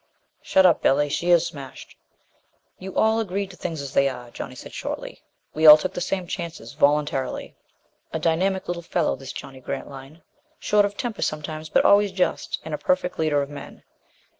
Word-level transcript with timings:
"Shut 0.41 0.65
up, 0.65 0.81
Billy. 0.81 1.09
She 1.09 1.29
is 1.29 1.45
smashed." 1.45 1.95
"You 2.79 2.95
all 2.95 3.19
agreed 3.19 3.51
to 3.51 3.55
things 3.55 3.83
as 3.83 3.93
they 3.93 4.09
are," 4.09 4.31
Johnny 4.31 4.55
said 4.55 4.73
shortly. 4.73 5.21
"We 5.53 5.67
all 5.67 5.77
took 5.77 5.93
the 5.93 6.01
same 6.01 6.25
chances 6.25 6.73
voluntarily." 6.73 7.55
A 8.11 8.17
dynamic 8.17 8.67
little 8.67 8.81
fellow, 8.81 9.15
this 9.15 9.31
Johnny 9.31 9.59
Grantline. 9.61 10.23
Short 10.57 10.85
of 10.85 10.97
temper 10.97 11.21
sometimes, 11.21 11.69
but 11.69 11.85
always 11.85 12.11
just, 12.11 12.57
and 12.65 12.73
a 12.73 12.79
perfect 12.79 13.19
leader 13.19 13.43
of 13.43 13.51
men. 13.51 13.83